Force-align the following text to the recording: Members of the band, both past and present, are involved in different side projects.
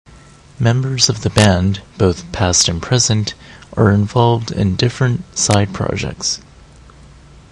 Members 0.59 1.09
of 1.09 1.21
the 1.21 1.29
band, 1.29 1.83
both 1.99 2.31
past 2.31 2.67
and 2.67 2.81
present, 2.81 3.35
are 3.77 3.91
involved 3.91 4.51
in 4.51 4.75
different 4.75 5.37
side 5.37 5.75
projects. 5.75 6.39